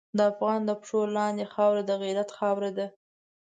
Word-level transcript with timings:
د 0.17 0.19
افغان 0.31 0.59
د 0.65 0.71
پښو 0.81 0.99
لاندې 1.17 1.45
خاوره 1.53 1.81
د 1.85 1.91
غیرت 2.01 2.29
خاوره 2.37 2.71
ده. 2.77 2.87